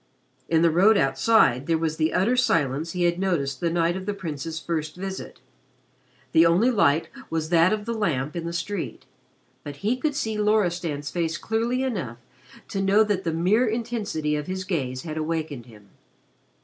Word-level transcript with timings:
In 0.49 0.63
the 0.63 0.71
road 0.71 0.97
outside 0.97 1.67
there 1.67 1.77
was 1.77 1.97
the 1.97 2.11
utter 2.11 2.35
silence 2.35 2.93
he 2.93 3.03
had 3.03 3.19
noticed 3.19 3.59
the 3.59 3.69
night 3.69 3.95
of 3.95 4.07
the 4.07 4.15
Prince's 4.15 4.59
first 4.59 4.95
visit 4.95 5.41
the 6.31 6.43
only 6.43 6.71
light 6.71 7.09
was 7.29 7.49
that 7.49 7.71
of 7.71 7.85
the 7.85 7.93
lamp 7.93 8.35
in 8.35 8.47
the 8.47 8.51
street, 8.51 9.05
but 9.63 9.75
he 9.85 9.95
could 9.95 10.15
see 10.15 10.39
Loristan's 10.41 11.11
face 11.11 11.37
clearly 11.37 11.83
enough 11.83 12.17
to 12.69 12.81
know 12.81 13.03
that 13.03 13.23
the 13.23 13.31
mere 13.31 13.67
intensity 13.67 14.35
of 14.35 14.47
his 14.47 14.63
gaze 14.63 15.03
had 15.03 15.17
awakened 15.17 15.67
him. 15.67 15.89